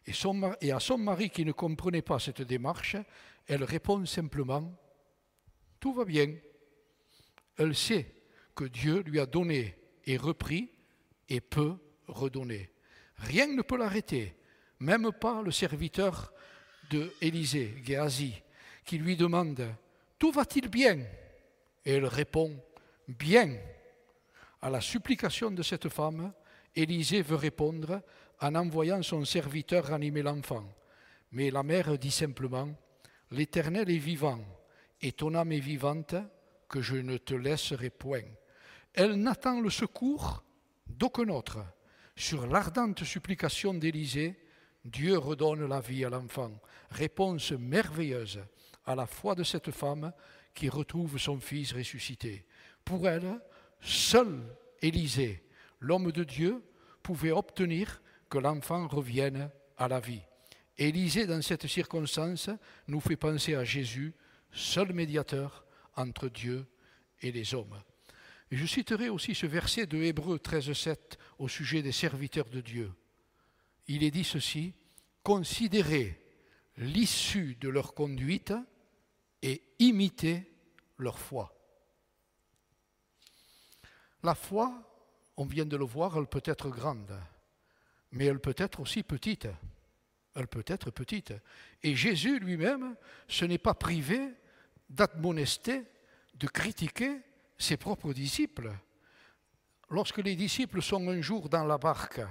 [0.05, 2.97] Et, à son mari qui ne comprenait pas cette démarche,
[3.47, 4.73] elle répond simplement,
[5.83, 6.33] Tout va bien.
[7.57, 8.09] Elle sait
[8.55, 10.71] que Dieu lui a donné et repris
[11.27, 11.75] et peut
[12.07, 12.71] redonner.
[13.17, 14.33] Rien ne peut l'arrêter,
[14.79, 16.31] même pas le serviteur
[16.89, 18.33] de Élisée, Géasi,
[18.85, 19.75] qui lui demande
[20.17, 20.99] Tout va-t-il bien?
[21.83, 22.57] Et elle répond
[23.09, 23.57] Bien.
[24.61, 26.31] À la supplication de cette femme,
[26.73, 28.01] Élisée veut répondre
[28.39, 30.63] en envoyant son serviteur ranimer l'enfant.
[31.33, 32.69] Mais la mère dit simplement
[33.31, 34.39] L'Éternel est vivant,
[35.03, 36.15] et ton âme est vivante,
[36.69, 38.23] que je ne te laisserai point.
[38.93, 40.43] Elle n'attend le secours
[40.87, 41.59] d'aucun autre.
[42.15, 44.39] Sur l'ardente supplication d'Élisée,
[44.85, 46.51] Dieu redonne la vie à l'enfant.
[46.89, 48.39] Réponse merveilleuse
[48.85, 50.13] à la foi de cette femme
[50.55, 52.45] qui retrouve son fils ressuscité.
[52.85, 53.41] Pour elle,
[53.81, 54.41] seul
[54.81, 55.43] Élisée,
[55.79, 56.63] l'homme de Dieu,
[57.01, 60.21] pouvait obtenir que l'enfant revienne à la vie.
[60.77, 62.49] Élisée, dans cette circonstance,
[62.87, 64.13] nous fait penser à Jésus,
[64.53, 66.65] seul médiateur entre Dieu
[67.21, 67.81] et les hommes.
[68.51, 72.91] Je citerai aussi ce verset de Hébreu 13.7 au sujet des serviteurs de Dieu.
[73.87, 74.73] Il est dit ceci,
[75.23, 76.19] considérez
[76.77, 78.53] l'issue de leur conduite
[79.41, 80.51] et imitez
[80.97, 81.55] leur foi.
[84.21, 84.71] La foi,
[85.35, 87.19] on vient de le voir, elle peut être grande,
[88.11, 89.47] mais elle peut être aussi petite.
[90.35, 91.33] Elle peut être petite.
[91.83, 92.95] Et Jésus lui-même,
[93.27, 94.33] ce n'est pas privé
[94.93, 95.83] d'admonester,
[96.35, 97.21] de critiquer
[97.57, 98.71] ses propres disciples.
[99.89, 102.21] Lorsque les disciples sont un jour dans la barque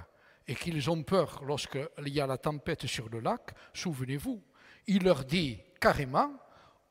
[0.47, 4.41] et qu'ils ont peur lorsqu'il y a la tempête sur le lac, souvenez-vous,
[4.87, 6.33] il leur dit carrément,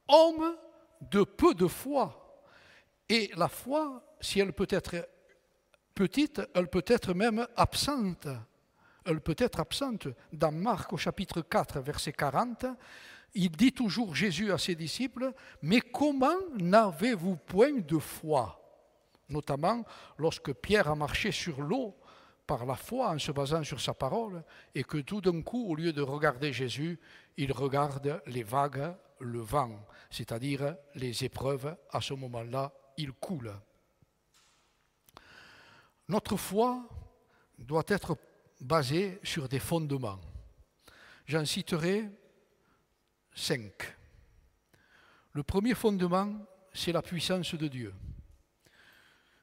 [0.09, 0.57] homme
[1.01, 2.45] de peu de foi.
[3.09, 5.09] Et la foi, si elle peut être
[5.95, 8.29] petite, elle peut être même absente.
[9.05, 10.09] Elle peut être absente.
[10.33, 12.67] Dans Marc au chapitre 4, verset 40,
[13.35, 18.59] il dit toujours Jésus à ses disciples, mais comment n'avez-vous point de foi?
[19.29, 19.85] Notamment
[20.18, 21.97] lorsque Pierre a marché sur l'eau
[22.47, 24.42] par la foi en se basant sur sa parole,
[24.75, 26.99] et que tout d'un coup, au lieu de regarder Jésus,
[27.37, 29.79] il regarde les vagues, le vent,
[30.11, 33.55] c'est-à-dire les épreuves, à ce moment-là, il coule.
[36.09, 36.87] Notre foi
[37.59, 38.16] doit être
[38.61, 40.21] basée sur des fondements.
[41.27, 42.11] J'en citerai
[43.35, 43.97] cinq.
[45.33, 46.35] Le premier fondement,
[46.73, 47.95] c'est la puissance de Dieu.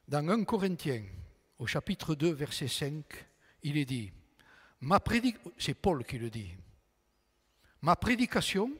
[0.06, 1.04] Dans 1 Corinthiens,
[1.58, 3.04] au chapitre 2, verset 5,
[3.62, 4.12] il est dit,
[5.58, 6.54] c'est Paul qui le dit,
[7.82, 8.70] ma prédication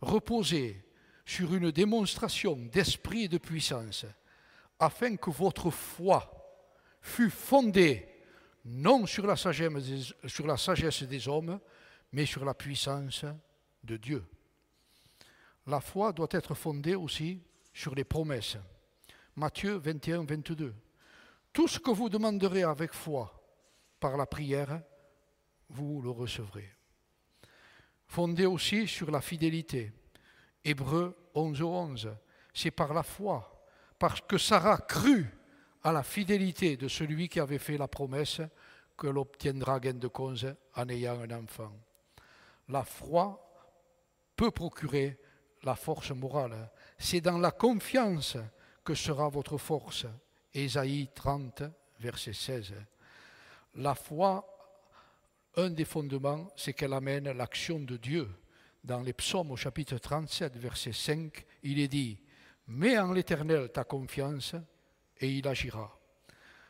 [0.00, 0.84] reposait
[1.24, 4.04] sur une démonstration d'esprit et de puissance,
[4.78, 6.30] afin que votre foi
[7.00, 8.08] fût fondée
[8.64, 11.60] non sur la sagesse des hommes,
[12.12, 13.24] mais sur la puissance
[13.82, 14.24] de Dieu.
[15.66, 17.40] La foi doit être fondée aussi
[17.72, 18.58] sur les promesses.
[19.36, 20.74] Matthieu 21, 22.
[21.52, 23.32] Tout ce que vous demanderez avec foi
[23.98, 24.82] par la prière,
[25.70, 26.70] vous le recevrez.
[28.06, 29.92] Fondé aussi sur la fidélité.
[30.62, 32.16] Hébreu 11, 11.
[32.52, 33.66] C'est par la foi,
[33.98, 35.26] parce que Sarah crut
[35.82, 38.40] à la fidélité de celui qui avait fait la promesse
[38.98, 41.72] qu'elle obtiendra gain de cause en ayant un enfant.
[42.68, 43.40] La foi
[44.36, 45.18] peut procurer
[45.64, 46.70] la force morale.
[46.98, 48.36] C'est dans la confiance
[48.84, 50.06] que sera votre force.
[50.52, 51.64] Ésaïe 30,
[52.00, 52.74] verset 16.
[53.76, 54.46] La foi,
[55.56, 58.28] un des fondements, c'est qu'elle amène l'action de Dieu.
[58.84, 62.18] dans les psaumes au chapitre 37, verset 5, il est dit,
[62.66, 64.54] Mets en l'Éternel ta confiance
[65.18, 65.98] et il agira.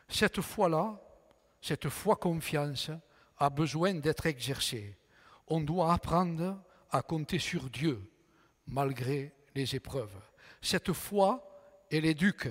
[0.07, 0.97] Cette foi-là,
[1.61, 2.89] cette foi-confiance,
[3.37, 4.97] a besoin d'être exercée.
[5.47, 8.09] On doit apprendre à compter sur Dieu
[8.67, 10.15] malgré les épreuves.
[10.61, 11.47] Cette foi,
[11.91, 12.49] elle éduque.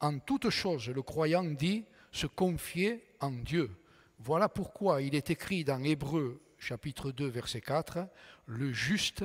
[0.00, 3.70] En toute chose, le croyant dit se confier en Dieu.
[4.18, 8.06] Voilà pourquoi il est écrit dans Hébreu chapitre 2 verset 4,
[8.46, 9.24] le juste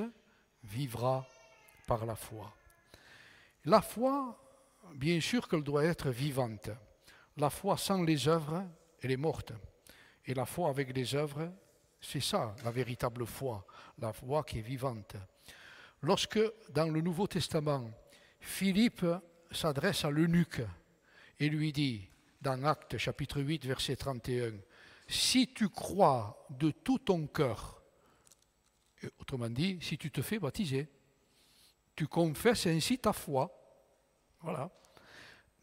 [0.64, 1.26] vivra
[1.86, 2.52] par la foi.
[3.66, 4.38] La foi,
[4.94, 6.70] bien sûr qu'elle doit être vivante.
[7.36, 8.64] La foi sans les œuvres,
[9.02, 9.52] elle est morte.
[10.24, 11.52] Et la foi avec les œuvres,
[12.00, 13.64] c'est ça la véritable foi,
[13.98, 15.16] la foi qui est vivante.
[16.02, 17.90] Lorsque dans le Nouveau Testament,
[18.40, 19.06] Philippe
[19.50, 20.62] s'adresse à l'eunuque
[21.38, 22.08] et lui dit,
[22.40, 24.52] dans Actes chapitre 8, verset 31,
[25.08, 27.82] Si tu crois de tout ton cœur,
[29.18, 30.88] autrement dit, si tu te fais baptiser,
[31.94, 33.50] tu confesses ainsi ta foi.
[34.40, 34.70] Voilà.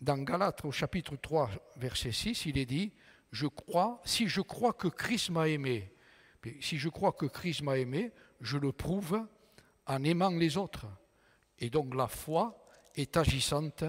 [0.02, 2.91] Dans Galates au chapitre 3, verset 6, il est dit,
[3.32, 5.93] je crois, si je crois que Christ m'a aimé,
[6.60, 9.26] si je crois que Christ m'a aimé, je le prouve
[9.88, 10.88] en aimant les autres.
[11.60, 12.65] Et donc la foi
[12.96, 13.84] est agissante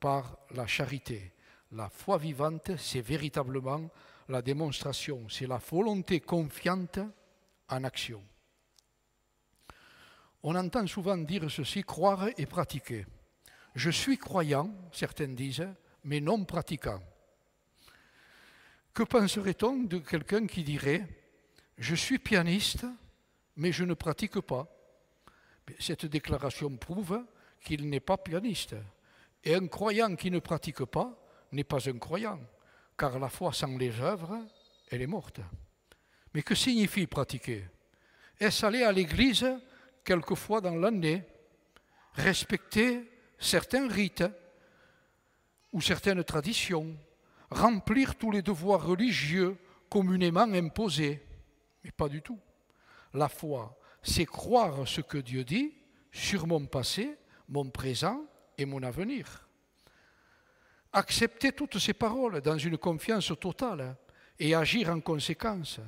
[0.00, 1.32] par la charité.
[1.72, 3.90] La foi vivante, c'est véritablement
[4.28, 6.98] la démonstration, c'est la volonté confiante
[7.68, 8.22] en action.
[10.42, 13.06] On entend souvent dire ceci, croire et pratiquer.
[13.74, 15.68] Je suis croyant, certains disent,
[16.04, 17.00] mais non pratiquant.
[18.92, 21.08] Que penserait-on de quelqu'un qui dirait
[21.78, 22.86] Je suis pianiste,
[23.56, 24.68] mais je ne pratique pas
[25.78, 27.24] Cette déclaration prouve
[27.64, 28.76] qu'il n'est pas pianiste.
[29.42, 31.18] Et un croyant qui ne pratique pas
[31.52, 32.40] n'est pas un croyant,
[32.96, 34.38] car la foi sans les œuvres,
[34.90, 35.40] elle est morte.
[36.32, 37.64] Mais que signifie pratiquer?
[38.40, 39.46] Est-ce aller à l'église
[40.04, 41.22] quelques fois dans l'année,
[42.14, 44.24] respecter certains rites
[45.72, 46.96] ou certaines traditions,
[47.50, 49.56] remplir tous les devoirs religieux
[49.88, 51.22] communément imposés?
[51.84, 52.40] Mais pas du tout.
[53.12, 55.72] La foi, c'est croire ce que Dieu dit
[56.12, 57.16] sur mon passé,
[57.48, 58.24] mon présent
[58.56, 59.48] et mon avenir.
[60.92, 63.96] Accepter toutes ces paroles dans une confiance totale
[64.38, 65.80] et agir en conséquence.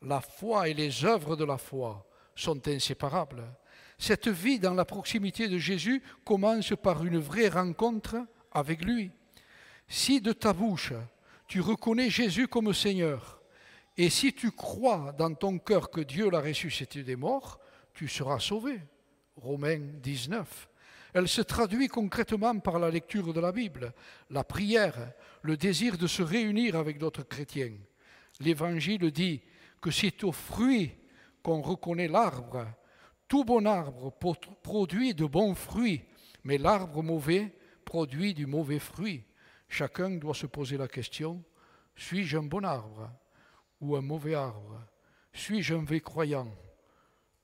[0.00, 3.44] La foi et les œuvres de la foi sont inséparables.
[3.98, 8.16] Cette vie dans la proximité de Jésus commence par une vraie rencontre
[8.52, 9.10] avec lui.
[9.88, 10.92] Si de ta bouche
[11.46, 13.42] tu reconnais Jésus comme Seigneur,
[13.96, 17.60] et si tu crois dans ton cœur que Dieu l'a ressuscité des morts,
[17.94, 18.80] tu seras sauvé.
[19.36, 20.68] Romains 19.
[21.14, 23.92] Elle se traduit concrètement par la lecture de la Bible,
[24.30, 27.72] la prière, le désir de se réunir avec d'autres chrétiens.
[28.40, 29.40] L'Évangile dit
[29.80, 30.92] que c'est au fruit
[31.42, 32.66] qu'on reconnaît l'arbre.
[33.28, 34.12] Tout bon arbre
[34.62, 36.02] produit de bons fruits,
[36.42, 37.54] mais l'arbre mauvais
[37.84, 39.24] produit du mauvais fruit.
[39.68, 41.42] Chacun doit se poser la question,
[41.94, 43.10] suis-je un bon arbre
[43.80, 44.84] ou un mauvais arbre?
[45.32, 46.48] Suis-je un vrai croyant?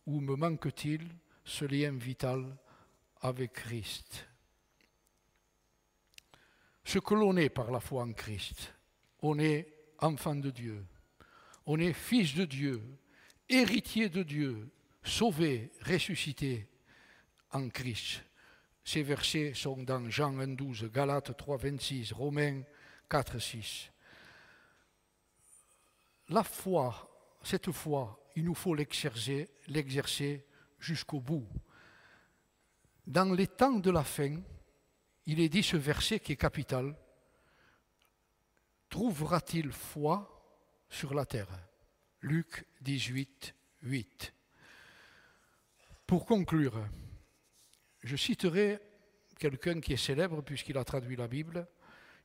[0.06, 1.06] Ou me manque-t-il
[1.44, 2.56] ce lien vital
[3.20, 4.26] avec Christ?
[6.84, 8.74] Ce que l'on est par la foi en Christ,
[9.20, 10.84] on est enfant de Dieu,
[11.66, 12.82] on est fils de Dieu,
[13.48, 14.70] héritier de Dieu,
[15.02, 16.68] sauvé, ressuscité
[17.52, 18.22] en Christ.
[18.84, 22.62] Ces versets sont dans Jean 1, 12, Galates 3, 26, Romains
[23.08, 23.90] 4, 6.
[26.30, 30.46] La foi, cette foi, il nous faut l'exercer,
[30.78, 31.46] jusqu'au bout.
[33.06, 34.40] Dans les temps de la fin,
[35.26, 36.96] il est dit ce verset qui est capital.
[38.88, 40.26] Trouvera-t-il foi
[40.88, 41.48] sur la terre?
[42.22, 44.34] Luc 18, 8.
[46.06, 46.88] Pour conclure,
[48.02, 48.80] je citerai
[49.38, 51.66] quelqu'un qui est célèbre puisqu'il a traduit la Bible.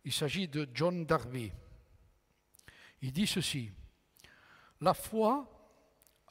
[0.04, 1.52] Il s'agit de John Darby.
[3.02, 3.72] Il dit ceci,
[4.82, 5.55] La foi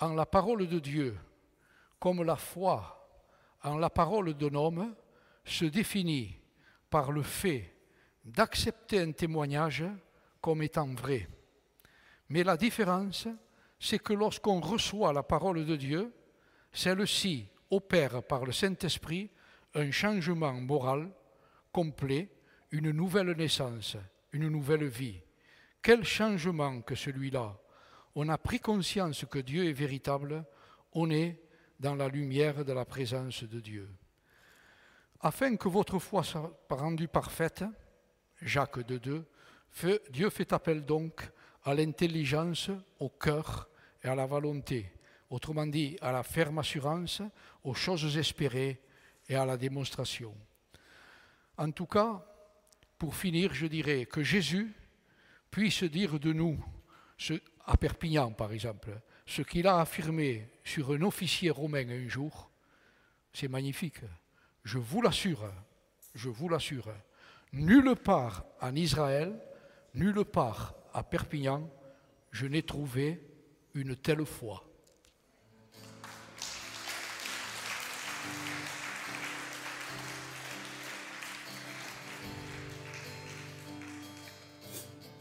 [0.01, 1.17] en la parole de Dieu,
[1.99, 3.01] comme la foi
[3.63, 4.95] en la parole d'un homme,
[5.45, 6.39] se définit
[6.91, 7.75] par le fait
[8.25, 9.85] d'accepter un témoignage
[10.41, 11.29] comme étant vrai.
[12.29, 13.29] Mais la différence,
[13.79, 16.13] c'est que lorsqu'on reçoit la parole de Dieu,
[16.73, 19.31] celle-ci opère par le Saint-Esprit
[19.75, 21.11] un changement moral
[21.73, 22.29] complet,
[22.71, 23.97] une nouvelle naissance,
[24.33, 25.21] une nouvelle vie.
[25.83, 27.57] Quel changement que celui-là
[28.15, 30.45] On a pris conscience que Dieu est véritable,
[30.93, 31.41] on est
[31.81, 33.89] dans la lumière de la présence de Dieu.
[35.21, 37.65] Afin que votre foi soit rendue parfaite,
[38.41, 39.27] Jacques de Deux,
[40.11, 41.29] Dieu fait appel donc
[41.65, 43.69] à l'intelligence, au cœur
[44.03, 44.93] et à la volonté,
[45.31, 47.23] autrement dit à la ferme assurance,
[47.65, 48.81] aux choses espérées
[49.29, 50.35] et à la démonstration.
[51.57, 52.25] En tout cas,
[52.99, 54.73] pour finir, je dirais que Jésus
[55.51, 56.63] puisse dire de nous,
[57.67, 58.91] à Perpignan par exemple,
[59.27, 62.51] ce qu'il a affirmé sur un officier romain un jour,
[63.33, 64.01] c'est magnifique.
[64.65, 65.51] Je vous l'assure,
[66.15, 66.93] je vous l'assure,
[67.53, 69.39] nulle part en Israël,
[69.95, 71.69] nulle part à Perpignan,
[72.31, 73.21] je n'ai trouvé
[73.75, 74.65] une telle foi.